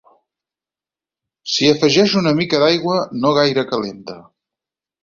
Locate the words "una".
2.23-2.35